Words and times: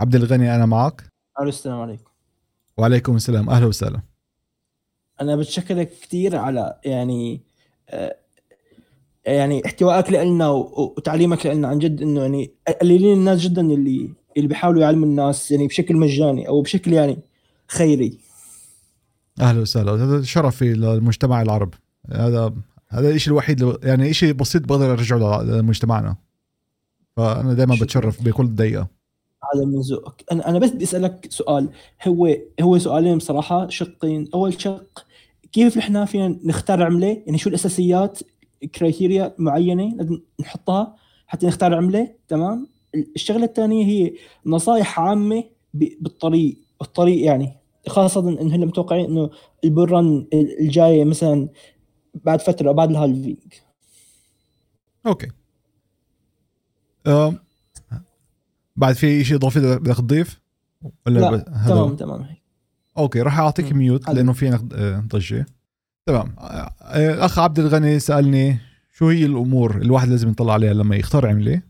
عبد 0.00 0.14
الغني 0.14 0.54
أنا 0.54 0.66
معك. 0.66 1.02
ألو 1.40 1.48
السلام 1.48 1.80
عليكم. 1.80 2.10
وعليكم 2.76 3.16
السلام. 3.16 3.50
أهلا 3.50 3.66
وسهلا. 3.66 4.00
أنا 5.20 5.36
بتشكرك 5.36 5.90
كثير 6.02 6.36
على 6.36 6.80
يعني 6.84 7.42
آه، 7.88 8.16
يعني 9.24 9.66
احتوائك 9.66 10.12
لنا 10.12 10.48
وتعليمك 10.48 11.46
لنا 11.46 11.68
عن 11.68 11.78
جد 11.78 12.02
إنه 12.02 12.20
يعني 12.20 12.50
قليلين 12.80 13.18
الناس 13.18 13.40
جدا 13.40 13.60
اللي 13.60 14.10
اللي 14.36 14.48
بيحاولوا 14.48 14.82
يعلموا 14.82 15.06
الناس 15.06 15.50
يعني 15.50 15.66
بشكل 15.66 15.96
مجاني 15.96 16.48
أو 16.48 16.62
بشكل 16.62 16.92
يعني 16.92 17.18
خيري. 17.68 18.18
أهلا 19.40 19.60
وسهلا. 19.60 19.92
هذا 19.92 20.22
شرفي 20.22 20.74
للمجتمع 20.74 21.42
العربي 21.42 21.76
هذا 22.12 22.54
هذا 22.88 23.10
الشيء 23.10 23.32
الوحيد 23.32 23.76
يعني 23.82 24.12
شيء 24.12 24.32
بسيط 24.32 24.68
بقدر 24.68 24.92
أرجعه 24.92 25.42
لمجتمعنا. 25.42 26.16
فأنا 27.16 27.54
دائما 27.54 27.76
بتشرف 27.80 28.22
بكل 28.22 28.54
دقيقة. 28.54 28.97
هذا 29.54 29.64
من 29.64 29.80
ذوقك 29.80 30.24
أنا 30.32 30.48
أنا 30.48 30.58
بس 30.58 30.70
بدي 30.70 30.84
أسألك 30.84 31.26
سؤال. 31.30 31.70
هو 32.08 32.36
هو 32.60 32.78
سؤالين 32.78 33.18
بصراحة 33.18 33.68
شقين. 33.68 34.28
أول 34.34 34.60
شق 34.60 35.06
كيف 35.52 35.78
نحن 35.78 36.04
فينا 36.04 36.38
نختار 36.44 36.82
عملة؟ 36.82 37.22
يعني 37.26 37.38
شو 37.38 37.48
الأساسيات 37.48 38.18
criteria 38.74 39.34
معينة 39.38 39.96
لازم 39.96 40.20
نحطها 40.40 40.96
حتى 41.26 41.46
نختار 41.46 41.74
عملة؟ 41.74 42.14
تمام؟ 42.28 42.68
الشغلة 42.94 43.44
الثانية 43.44 43.84
هي 43.86 44.12
نصائح 44.46 45.00
عامة 45.00 45.44
بالطريق. 45.74 46.58
الطريق 46.82 47.24
يعني 47.24 47.56
خاصة 47.88 48.28
انه 48.28 48.54
هلا 48.54 48.66
متوقعين 48.66 49.04
إنه 49.04 49.30
ال 49.64 49.72
bull 49.72 50.03
run 50.03 50.26
الجاية 50.32 51.04
مثلا 51.04 51.48
بعد 52.14 52.40
فترة 52.40 52.72
بعد 52.72 52.90
ال 52.90 52.95
halving. 52.95 53.38
Okay. 55.06 55.28
بعد 58.78 58.94
في 58.94 59.24
شيء 59.24 59.36
إضافي 59.36 59.60
بدك 59.60 59.96
تضيف 59.96 60.40
ولا 61.06 61.20
لا 61.20 61.38
تمام 61.66 61.96
تمام 61.96 62.22
هيك. 62.22 62.42
Okay 62.98 63.22
راح 63.22 63.38
أعطيك 63.38 63.72
mute 63.72 64.10
لأنه 64.10 64.32
في 64.32 64.58
آه، 64.74 65.04
ضجه 65.12 65.46
تمام. 66.06 66.34
آه، 66.38 66.72
الاخ 67.14 67.38
عبد 67.38 67.58
الغني 67.58 67.98
سألني 67.98 68.58
شو 68.92 69.08
هي 69.08 69.26
الأمور 69.26 69.76
الواحد 69.76 70.08
لازم 70.08 70.30
يطلع 70.30 70.52
عليها 70.52 70.74
لما 70.74 70.96
يختار 70.96 71.26
عملة؟ 71.26 71.62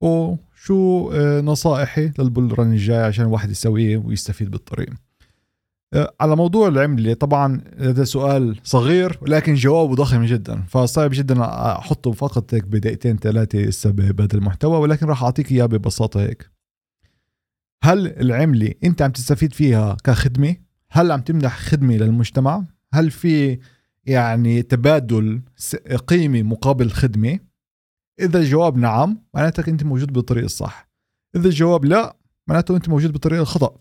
وشو 0.00 1.10
آه، 1.12 1.40
نصائحي 1.40 2.12
لل 2.18 2.31
bull 2.31 2.58
run 2.58 2.72
الجاي 2.72 3.02
عشان 3.02 3.24
الواحد 3.24 3.50
يسويه 3.50 3.96
ويستفيد 3.96 4.50
بالطريق؟ 4.50 4.90
على 5.94 6.36
موضوع 6.36 6.68
العملة 6.68 7.14
طبعا 7.14 7.60
هذا 7.78 8.04
سؤال 8.04 8.60
صغير 8.64 9.18
ولكن 9.22 9.54
جوابه 9.54 9.94
ضخم 9.94 10.24
جدا. 10.24 10.62
فصعب 10.68 11.10
جدا 11.12 11.44
أحطه 11.44 12.12
فقط 12.12 12.54
هيك 12.54 12.64
بدقيقتين 12.64 13.16
ثلاثة 13.16 13.90
بهذا 13.90 14.34
المحتوى 14.34 14.78
ولكن 14.78 15.06
راح 15.06 15.22
أعطيك 15.22 15.52
إياه 15.52 15.66
ببساطة 15.66 16.20
هيك. 16.20 16.50
هل 17.84 18.06
العملة 18.06 18.74
أنت 18.84 19.02
عم 19.02 19.10
تستفيد 19.10 19.52
فيها 19.52 19.96
كخدمة؟ 20.04 20.56
هل 20.90 21.12
عم 21.12 21.20
تمنح 21.20 21.58
خدمة 21.58 21.96
للمجتمع؟ 21.96 22.64
هل 22.94 23.10
في 23.10 23.58
يعني 24.04 24.62
تبادل 24.62 25.42
قيمة 26.06 26.42
مقابل 26.42 26.90
خدمة؟ 26.90 27.38
إذا 28.20 28.38
الجواب 28.38 28.76
نعم 28.76 29.22
معناتك 29.34 29.68
أنت 29.68 29.84
موجود 29.84 30.12
بالطريق 30.12 30.44
الصح. 30.44 30.88
إذا 31.36 31.48
الجواب 31.48 31.84
لا 31.84 32.16
معناته 32.46 32.76
أنت 32.76 32.88
موجود 32.88 33.12
بالطريق 33.12 33.40
الخطأ. 33.40 33.76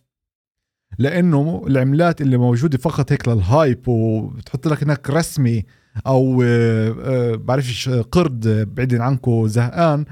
لأنه 0.97 1.63
العملات 1.67 2.21
اللي 2.21 2.37
موجودة 2.37 2.77
فقط 2.77 3.11
هيك 3.11 3.27
للهايب 3.27 3.87
وبتحط 3.87 4.67
لك 4.67 4.83
هناك 4.83 5.09
رسمي 5.09 5.65
أو 6.07 6.41
آه، 6.43 6.95
آه، 6.99 7.35
بعرفش 7.35 7.89
قرد 7.89 8.47
بعيد 8.75 8.95
عنكم 8.95 9.47
زهقان 9.47 10.05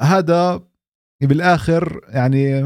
هذا 0.00 0.60
بالآخر 1.20 2.00
يعني 2.08 2.62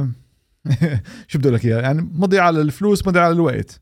شو 1.29 1.39
بدي 1.39 1.51
لك 1.51 1.65
إياه؟ 1.65 1.81
يعني 1.81 2.11
مضيعه 2.15 2.51
للفلوس 2.51 3.07
مضيعه 3.07 3.31
للوقت 3.31 3.81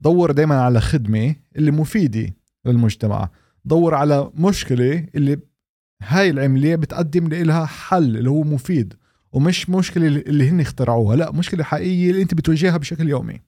دور 0.00 0.30
دائما 0.30 0.60
على 0.60 0.80
خدمة 0.80 1.34
اللي 1.56 1.70
مفيدة 1.70 2.34
للمجتمع. 2.64 3.28
دور 3.64 3.94
على 3.94 4.30
مشكلة 4.34 5.06
اللي 5.14 5.38
هاي 6.02 6.30
العملية 6.30 6.76
بتقدم 6.76 7.28
لها 7.28 7.66
حل 7.66 8.16
اللي 8.16 8.30
هو 8.30 8.42
مفيد. 8.42 8.94
ومش 9.32 9.70
مشكلة 9.70 10.06
اللي 10.06 10.50
هن 10.50 10.60
اخترعوها 10.60 11.16
لا 11.16 11.32
مشكلة 11.32 11.64
حقيقية 11.64 12.10
اللي 12.10 12.22
انت 12.22 12.34
بتواجهها 12.34 12.76
بشكل 12.76 13.08
يومي. 13.08 13.40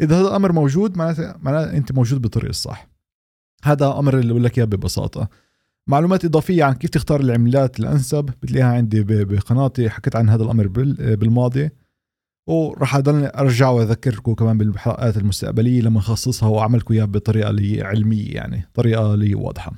إذا 0.00 0.20
هذا 0.20 0.28
الامر 0.28 0.52
موجود 0.52 0.96
معناته 0.96 1.34
معناته 1.38 1.76
أنت 1.76 1.92
موجود 1.92 2.22
بالطريق 2.22 2.48
الصح. 2.48 2.88
هذا 3.64 3.98
أمر 3.98 4.18
اللي 4.18 4.32
بقول 4.32 4.44
لك 4.44 4.58
إياه 4.58 4.66
ببساطة. 4.66 5.28
معلومات 5.86 6.24
إضافية 6.24 6.64
عن 6.64 6.74
كيف 6.74 6.90
تختار 6.90 7.20
العملات 7.20 7.80
الأنسب 7.80 8.24
بتلاقيها 8.24 8.72
عندي 8.72 9.02
بقناتي 9.02 9.90
حكيت 9.90 10.16
عن 10.16 10.28
هذا 10.28 10.42
الأمر 10.42 10.66
بالماضي. 10.98 11.70
وراح 12.46 12.96
اضل 12.96 13.24
أرجع 13.24 13.68
وأذكركم 13.68 14.34
كمان 14.34 14.58
بالحلقات 14.58 15.16
المستقبلية 15.16 15.80
لما 15.80 15.98
نخصصها 15.98 16.48
وأعملكم 16.48 16.94
إياها 16.94 17.04
بطريقة 17.04 17.48
علمية 17.86 18.34
يعني 18.34 18.68
طريقة 18.74 19.14
لي 19.14 19.34
واضحة. 19.34 19.72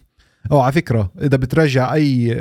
أو 0.53 0.61
على 0.61 0.73
فكرة 0.73 1.13
إذا 1.23 1.37
بتراجع 1.37 1.95
أي 1.95 2.35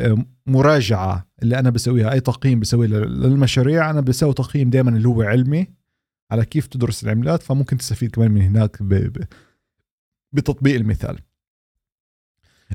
مراجعة 0.47 1.27
اللي 1.43 1.59
أنا 1.59 1.69
بسويها 1.69 2.11
أي 2.11 2.19
تقييم 2.19 2.59
بسويه 2.59 2.87
للمشاريع 2.87 3.89
أنا 3.89 4.01
بسوي 4.01 4.33
تقييم 4.33 4.69
دائما 4.69 4.89
اللي 4.89 5.07
هو 5.07 5.21
علمي 5.21 5.67
على 6.31 6.45
كيف 6.45 6.67
تدرس 6.67 7.03
العملات 7.03 7.43
فممكن 7.43 7.77
تستفيد 7.77 8.11
كمان 8.11 8.31
من 8.31 8.41
هناك 8.41 8.83
بتطبيق 10.33 10.75
المثال. 10.75 11.19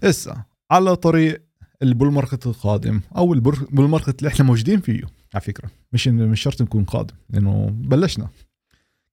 اسا 0.02 0.44
على 0.70 0.96
طريق 0.96 1.42
ال 1.82 1.88
bull 1.88 2.12
market 2.12 2.46
القادم 2.46 3.00
أو 3.16 3.34
ال 3.34 3.45
bull 3.45 3.88
market 3.88 4.18
اللي 4.18 4.28
إحنا 4.28 4.44
موجودين 4.44 4.80
فيه 4.80 5.02
على 5.34 5.40
فكرة. 5.40 5.70
مش 5.92 6.08
مش 6.08 6.40
شرط 6.40 6.62
نكون 6.62 6.84
قادم 6.84 7.14
لأنه 7.30 7.66
بلشنا. 7.70 8.28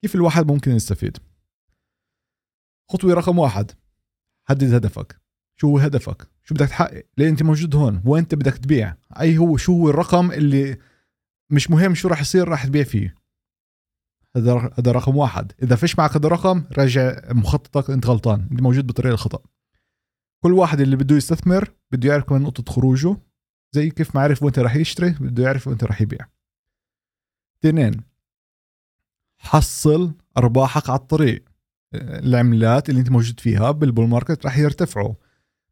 كيف 0.02 0.16
الواحد 0.16 0.47
ممكن 0.52 0.72
يستفيد؟ 0.72 1.18
خطوة 2.90 3.14
رقم 3.14 3.40
واحد 3.40 3.72
حدد 4.50 4.74
هدفك. 4.74 5.22
شو 5.58 5.78
هدفك؟ 5.78 6.28
شو 6.50 6.56
بدك 6.56 6.68
تحقق؟ 6.68 7.04
ليه 7.18 7.30
أنت 7.30 7.44
موجود 7.44 7.76
هون 7.76 8.02
وين 8.06 8.24
أنت 8.24 8.36
بدك 8.36 8.58
تبيع. 8.58 8.96
أي 9.20 9.38
هو 9.38 9.58
شو 9.58 9.74
هو 9.74 9.90
الرقم 9.90 10.32
اللي 10.32 10.78
مش 11.50 11.70
مهم 11.70 11.96
شو 11.96 12.08
راح 12.08 12.22
يصير 12.22 12.48
راح 12.48 12.66
تبيع 12.66 12.84
فيه. 12.84 13.16
هذا 14.36 14.72
هذا 14.78 14.92
رقم 14.92 15.16
واحد. 15.16 15.52
إذا 15.64 15.76
فيش 15.76 16.00
معك 16.00 16.18
هذا 16.18 16.28
الرقم 16.28 16.64
راجع 16.78 17.22
مخططك 17.32 17.90
أنت 17.90 18.06
غلطان. 18.06 18.48
أنت 18.52 18.62
موجود 18.62 18.88
بطريقه 18.88 19.14
الخطأ. 19.14 19.40
كل 20.44 20.54
واحد 20.54 20.80
اللي 20.80 20.96
بده 20.96 21.16
يستثمر 21.16 21.74
بده 21.92 22.09
يعرف 22.09 22.24
كمان 22.24 22.42
نقطة 22.42 22.74
خروجه. 22.74 23.18
زي 23.72 23.90
كيف 23.90 24.16
ما 24.16 24.22
عرف 24.22 24.44
وانت 24.44 24.59
راح 24.59 24.76
يشتري 24.76 25.09
بده 25.09 25.44
يعرف 25.44 25.68
وانت 25.68 25.84
راح 25.84 26.02
يبيع. 26.02 26.28
اثنين 27.59 28.02
حصل 29.38 30.14
أرباحك 30.38 30.90
على 30.90 31.00
الطريق. 31.00 31.44
العملات 31.94 32.90
اللي 32.90 33.00
أنت 33.00 33.09
موجود 33.09 33.40
فيها 33.40 33.72
بالبول 33.72 34.08
ماركت 34.08 34.46
راح 34.46 34.58
يرتفعوا. 34.58 35.14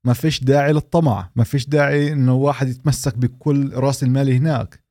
ما 0.03 0.13
فيش 0.13 0.43
داعي 0.43 0.73
للطمع 0.73 1.29
ما 1.35 1.43
فيش 1.43 1.69
داعي 1.69 2.13
إنه 2.13 2.33
واحد 2.35 2.67
يتمسك 2.67 3.17
بكل 3.17 3.73
رأس 3.73 4.03
المال 4.03 4.29
هناك. 4.29 4.87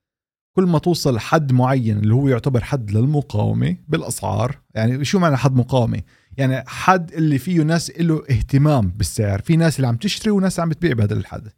كل 0.56 0.64
ما 0.64 0.78
توصل 0.78 1.18
حد 1.18 1.52
معين 1.52 1.98
اللي 1.98 2.14
هو 2.14 2.28
يعتبر 2.28 2.64
حد 2.64 2.90
للمقاومة 2.90 3.76
بالأسعار 3.88 4.58
يعني 4.74 5.04
شو 5.04 5.18
معنى 5.18 5.36
حد 5.36 5.56
مقاومة؟ 5.56 6.02
يعني 6.36 6.64
حد 6.66 7.12
اللي 7.12 7.38
فيه 7.38 7.62
ناس 7.62 7.92
له 8.00 8.24
اهتمام 8.30 8.88
بالسعر 8.88 9.40
في 9.40 9.56
ناس 9.56 9.76
اللي 9.76 9.86
عم 9.86 9.96
تشتري 9.96 10.30
وناس 10.30 10.60
عم 10.60 10.68
بتبيع 10.68 10.92
بهذا 10.92 11.14
الحد 11.14 11.48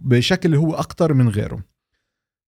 بشكل 0.00 0.54
هو 0.54 0.74
أكثر 0.74 1.14
من 1.14 1.28
غيره. 1.28 1.64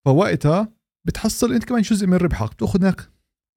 فوقتها 0.05 0.71
بتحصل 1.05 1.53
أنت 1.53 1.63
كمان 1.63 1.81
جزء 1.81 2.07
من 2.07 2.17
ربحك 2.17 2.51
بتأخذ 2.51 2.79
هناك 2.79 3.09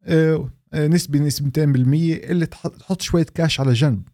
آه، 0.04 0.50
آه، 0.72 0.86
نسبة 0.86 1.18
نسبتين 1.18 1.72
بالمية 1.72 2.16
اللي 2.16 2.46
تحط 2.46 3.02
شوية 3.02 3.26
كاش 3.34 3.60
على 3.60 3.72
جنب. 3.72 4.08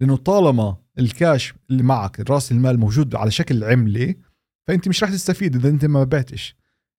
لأنه 0.00 0.16
طالما 0.16 0.76
الكاش 0.98 1.54
اللي 1.70 1.82
معك 1.82 2.30
راس 2.30 2.52
المال 2.52 2.80
موجود 2.80 3.14
على 3.14 3.30
شكل 3.30 3.64
عملة 3.64 4.14
فأنت 4.68 4.88
مش 4.88 5.02
راح 5.02 5.12
تستفيد 5.12 5.56
إذا 5.56 5.68
أنت 5.68 5.84
ما 5.84 6.04
بعتش. 6.04 6.56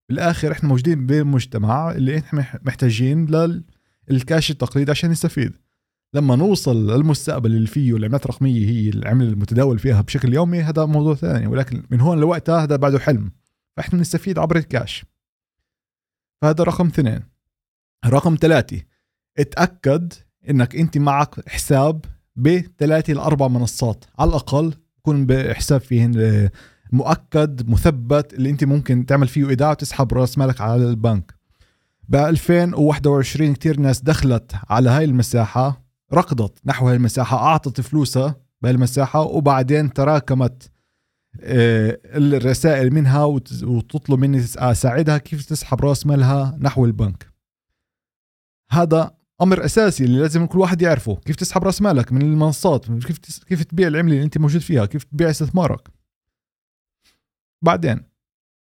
بالآخر 0.09 0.51
إحنا 0.51 0.69
موجودين 0.69 1.05
بمجتمع 1.05 1.91
اللي 1.91 2.17
إحنا 2.17 2.59
محتاجين 2.61 3.25
للكاش 4.09 4.51
التقليدي 4.51 4.91
عشان 4.91 5.09
نستفيد 5.09 5.55
لما 6.13 6.35
نوصل 6.35 6.91
للمستقبل 6.91 7.55
اللي 7.55 7.67
فيه 7.67 7.97
العملات 7.97 8.25
الرقميه 8.25 8.67
هي 8.69 8.89
العمله 8.89 9.29
المتداول 9.29 9.79
فيها 9.79 10.01
بشكل 10.01 10.33
يومي 10.33 10.61
هذا 10.61 10.85
موضوع 10.85 11.15
ثاني. 11.15 11.47
ولكن 11.47 11.83
من 11.89 12.01
هون 12.01 12.19
لوقتها 12.19 12.63
هذا 12.63 12.75
بعده 12.75 12.99
حلم. 12.99 13.31
فإحنا 13.77 13.99
نستفيد 13.99 14.39
عبر 14.39 14.57
الكاش. 14.57 15.05
فهذا 16.41 16.63
رقم 16.63 16.87
اثنين. 16.87 17.23
رقم 18.05 18.37
ثلاثة. 18.41 18.81
اتأكد 19.37 20.13
إنك 20.49 20.75
أنت 20.75 20.97
معك 20.97 21.49
حساب 21.49 22.05
بثلاثة 22.41 23.13
لأربع 23.13 23.47
منصات. 23.47 24.05
على 24.19 24.29
الأقل 24.29 24.73
يكون 24.99 25.25
بحساب 25.25 25.81
فيهن 25.81 26.49
مؤكد 26.91 27.69
مثبت 27.69 28.33
اللي 28.33 28.49
أنت 28.49 28.63
ممكن 28.63 29.05
تعمل 29.05 29.27
فيه 29.27 29.49
إيداع 29.49 29.71
وتسحب 29.71 30.13
رأس 30.13 30.37
مالك 30.37 30.61
على 30.61 30.89
البنك. 30.89 31.39
ب 32.09 32.15
2021 32.15 33.53
كتير 33.53 33.79
ناس 33.79 34.01
دخلت 34.01 34.51
على 34.69 34.89
هاي 34.89 35.05
المساحة 35.05 35.83
ركضت 36.13 36.59
نحو 36.65 36.87
هاي 36.87 36.95
المساحة 36.95 37.37
أعطت 37.37 37.81
فلوسها 37.81 38.35
بهالمساحة 38.61 39.21
وبعدين 39.21 39.93
تراكمت 39.93 40.71
آه، 41.41 41.99
الرسائل 42.05 42.93
منها 42.93 43.23
وتطلب 43.63 44.19
مني 44.19 44.45
اساعدها 44.57 45.17
كيف 45.17 45.45
تسحب 45.45 45.81
رأس 45.81 46.05
مالها 46.05 46.57
نحو 46.61 46.85
البنك. 46.85 47.27
هذا 48.71 49.11
أمر 49.41 49.65
أساسي 49.65 50.05
اللي 50.05 50.19
لازم 50.19 50.45
كل 50.45 50.59
واحد 50.59 50.81
يعرفه. 50.81 51.15
كيف 51.15 51.35
تسحب 51.35 51.63
رأس 51.63 51.81
مالك 51.81 52.11
من 52.11 52.21
المنصات؟ 52.21 52.85
كيف 52.85 53.19
كيف 53.47 53.63
تبيع 53.63 53.87
العملة 53.87 54.13
اللي 54.13 54.23
أنت 54.23 54.37
موجود 54.37 54.61
فيها؟ 54.61 54.85
كيف 54.85 55.03
تبيع 55.03 55.29
استثمارك؟ 55.29 55.89
بعدين 57.61 58.01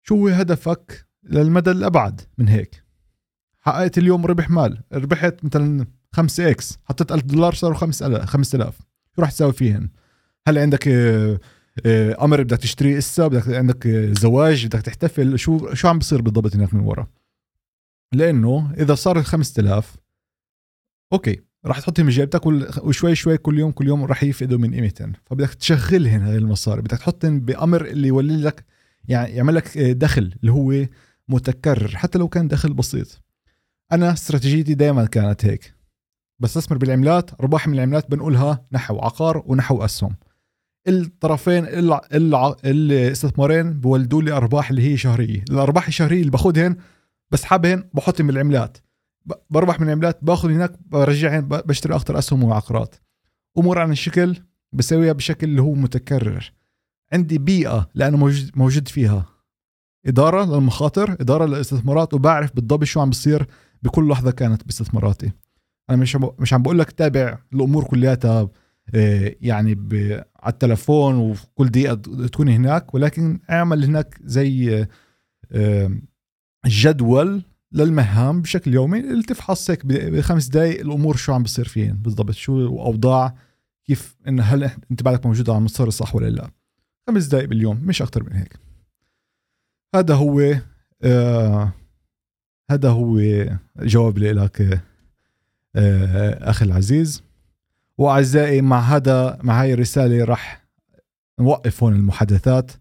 شو 0.02 0.16
هو 0.16 0.28
هدفك 0.28 1.06
للمدى 1.22 1.70
الأبعد 1.70 2.20
من 2.38 2.48
هيك؟ 2.48 2.84
حققت 3.60 3.98
اليوم 3.98 4.26
ربح 4.26 4.50
مال 4.50 4.82
ربحت 4.92 5.44
مثلا 5.44 5.86
5 6.12 6.50
إكس 6.50 6.78
حطيت 6.84 7.12
1000 7.12 7.22
دولار 7.22 7.54
صاروا 7.54 7.76
5000 7.76 8.24
5000 8.24 8.78
شو 9.16 9.22
راح 9.22 9.30
تساوي 9.30 9.52
فيهن؟ 9.52 9.88
هل 10.48 10.58
عندك 10.58 10.88
آه، 10.88 11.40
آه، 11.86 12.24
أمر 12.24 12.42
بدك 12.42 12.58
تشتري 12.58 12.98
اسا 12.98 13.26
بدك 13.26 13.48
عندك 13.48 13.86
آه، 13.86 14.12
زواج؟ 14.12 14.66
بدك 14.66 14.80
تحتفل؟ 14.80 15.38
شو 15.38 15.74
شو 15.74 15.88
عم 15.88 15.98
بصير 15.98 16.22
بالضبط 16.22 16.54
هناك 16.54 16.74
من 16.74 16.80
ورا؟ 16.80 17.06
لأنه 18.12 18.72
إذا 18.78 18.94
صار 18.94 19.18
ال 19.18 19.24
5000 19.24 19.96
أوكي 21.12 21.40
راح 21.66 21.80
تحطهم 21.80 22.06
بجيبتك 22.06 22.46
وشوي 22.84 23.14
شوي 23.14 23.38
كل 23.38 23.58
يوم 23.58 23.70
كل 23.70 23.88
يوم 23.88 24.04
راح 24.04 24.22
يفقدوا 24.22 24.58
من 24.58 24.74
قيمتهم. 24.74 25.12
فبدك 25.24 25.54
تشغلهن 25.54 26.22
هاي 26.22 26.36
المصاري 26.36 26.82
بدك 26.82 26.98
تحطهم 26.98 27.40
بأمر 27.40 27.84
اللي 27.84 28.08
يولي 28.08 28.36
لك 28.36 28.64
يعني 29.08 29.32
يعمل 29.32 29.54
لك 29.54 29.78
دخل 29.78 30.34
اللي 30.40 30.52
هو 30.52 30.86
متكرر 31.28 31.96
حتى 31.96 32.18
لو 32.18 32.28
كان 32.28 32.48
دخل 32.48 32.72
بسيط. 32.74 33.22
أنا 33.92 34.12
استراتيجيتي 34.12 34.74
دائما 34.74 35.06
كانت 35.06 35.44
هيك. 35.44 35.74
بستثمر 36.38 36.78
بالعملات 36.78 37.40
أرباح 37.40 37.68
من 37.68 37.74
العملات 37.74 38.10
بنقولها 38.10 38.66
نحو 38.72 38.98
عقار 38.98 39.42
ونحو 39.46 39.84
أسهم. 39.84 40.16
الطرفين 40.88 41.66
الاستثمارين 42.64 43.72
بولدوا 43.80 44.22
لي 44.22 44.32
أرباح 44.32 44.70
اللي 44.70 44.82
هي 44.92 44.96
شهرية. 44.96 45.44
الأرباح 45.50 45.86
الشهرية 45.86 46.20
اللي 46.20 46.30
باخذهن 46.30 46.76
بسحبهن 47.30 47.84
بحطهم 47.94 48.26
بالعملات. 48.26 48.78
بربح 49.50 49.80
من 49.80 49.86
العملات 49.86 50.18
باخذ 50.22 50.50
هناك 50.50 50.72
برجعهن 50.86 51.48
بشتري 51.48 51.94
أكثر 51.94 52.18
أسهم 52.18 52.44
وعقارات. 52.44 52.94
أمور 53.58 53.78
عن 53.78 53.92
الشكل 53.92 54.36
بسويها 54.72 55.12
بشكل 55.12 55.46
اللي 55.46 55.62
هو 55.62 55.72
متكرر. 55.74 56.52
عندي 57.12 57.38
بيئة 57.38 57.88
لأنه 57.94 58.16
موجود 58.16 58.50
موجود 58.56 58.88
فيها. 58.88 59.26
إدارة 60.06 60.44
للمخاطر 60.44 61.12
إدارة 61.12 61.46
للاستثمارات 61.46 62.14
وبعرف 62.14 62.54
بالضبط 62.54 62.84
شو 62.84 63.00
عم 63.00 63.10
بصير 63.10 63.46
بكل 63.82 64.08
لحظة 64.08 64.30
كانت 64.30 64.64
باستثماراتي. 64.64 65.32
أنا 65.90 65.98
مش 65.98 66.16
مش 66.16 66.54
عم 66.54 66.62
بقول 66.62 66.78
لك 66.78 66.90
تابع 66.90 67.38
الأمور 67.52 67.84
كلياتها 67.84 68.48
آه، 68.94 69.34
يعني 69.40 69.72
على 70.42 70.52
التلفون 70.52 71.16
وكل 71.16 71.68
دقيقة 71.68 71.94
تكون 72.26 72.48
هناك 72.48 72.94
ولكن 72.94 73.40
أعمل 73.50 73.84
هناك 73.84 74.18
زي 74.24 74.86
آه، 75.52 75.90
جدول 76.66 77.42
للمهام 77.72 78.42
بشكل 78.42 78.74
يومي 78.74 79.00
اللي 79.00 79.22
تفحص 79.22 79.70
هيك 79.70 79.86
بخمس 79.86 80.46
دقائق 80.46 80.80
الأمور 80.80 81.16
شو 81.16 81.32
عم 81.32 81.42
بصير 81.42 81.68
فيهن 81.68 81.96
بالضبط 81.96 82.34
شو 82.34 82.66
اوضاع 82.66 83.34
كيف 83.84 84.16
إن 84.28 84.40
هل 84.40 84.70
أنت 84.90 85.02
بعدك 85.02 85.26
موجود 85.26 85.50
على 85.50 85.58
المسار 85.58 85.88
الصح 85.88 86.14
ولا 86.14 86.30
لا. 86.30 86.50
خمس 87.06 87.26
دقائق 87.26 87.48
باليوم 87.48 87.80
مش 87.84 88.02
أكثر 88.02 88.22
من 88.22 88.32
هيك. 88.32 88.58
هذا 89.94 90.14
هو 90.14 90.54
آه 91.02 91.72
هذا 92.70 92.90
هو 92.90 93.20
جواب 93.78 94.18
لك 94.18 94.82
آه 95.76 96.50
أخي 96.50 96.64
العزيز. 96.64 97.22
وأعزائي 97.98 98.62
مع 98.62 98.80
هذا 98.80 99.38
مع 99.42 99.62
هاي 99.62 99.72
الرسالة 99.72 100.24
راح 100.24 100.64
نوقف 101.40 101.82
هون 101.82 101.92
المحادثات. 101.92 102.72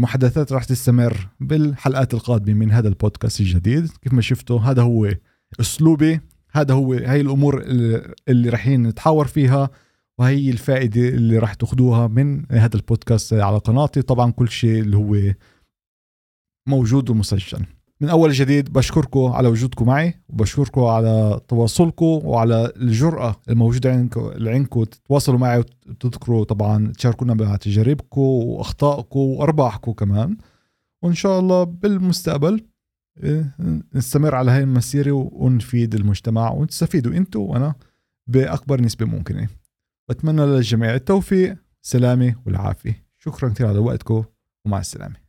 المحادثات 0.00 0.52
راح 0.52 0.64
تستمر 0.64 1.28
بالحلقات 1.40 2.14
القادمة 2.14 2.54
من 2.54 2.70
هذا 2.70 2.88
البودكاست 2.88 3.40
الجديد. 3.40 3.88
كيف 4.02 4.12
ما 4.12 4.20
شفتوا 4.20 4.60
هذا 4.60 4.82
هو 4.82 5.14
أسلوبي. 5.60 6.20
هذا 6.52 6.74
هو 6.74 6.92
هاي 6.92 7.20
الأمور 7.20 7.62
اللي 8.28 8.48
رايحين 8.48 8.82
نتحاور 8.82 9.26
فيها 9.26 9.70
وهي 10.18 10.50
الفائدة 10.50 11.08
اللي 11.08 11.38
راح 11.38 11.54
تاخذوها 11.54 12.06
من 12.06 12.52
هذا 12.52 12.76
البودكاست 12.76 13.34
على 13.34 13.58
قناتي. 13.58 14.02
طبعا 14.02 14.30
كل 14.30 14.48
شيء 14.48 14.80
اللي 14.80 14.96
هو 14.96 15.34
موجود 16.68 17.10
ومسجل. 17.10 17.66
من 18.00 18.08
أول 18.08 18.32
جديد 18.32 18.72
بشكركم 18.72 19.24
على 19.24 19.48
وجودكم 19.48 19.86
معي 19.86 20.14
وبشكركم 20.28 20.84
على 20.84 21.40
تواصلكم 21.48 22.04
وعلى 22.04 22.72
الجرأة 22.76 23.36
الموجودة 23.48 23.92
عندكم 23.92 24.48
عندكم 24.48 24.84
تتواصلوا 24.84 25.38
معي 25.38 25.58
وتذكروا 25.58 26.44
طبعا 26.44 26.92
تشاركونا 26.92 27.34
بتجاربكم 27.34 28.20
وأخطائكم 28.20 29.20
وأرباحكم 29.20 29.92
كمان. 29.92 30.36
وإن 31.02 31.14
شاء 31.14 31.40
الله 31.40 31.64
بالمستقبل 31.64 32.64
إيه، 33.22 33.56
نستمر 33.94 34.34
على 34.34 34.50
هاي 34.50 34.62
المسيرة 34.62 35.12
ونفيد 35.32 35.94
المجتمع 35.94 36.50
ونستفيدوا 36.50 37.12
أنتم 37.12 37.40
وأنا 37.40 37.74
بأكبر 38.26 38.80
نسبة 38.80 39.06
ممكنة. 39.06 39.48
بتمنى 40.08 40.42
للجميع 40.46 40.94
التوفيق 40.94 41.56
سلامة 41.82 42.34
والعافية. 42.46 43.04
شكرا 43.18 43.48
كثير 43.48 43.66
على 43.66 43.78
وقتكم 43.78 44.24
ومع 44.64 44.78
السلامة. 44.78 45.20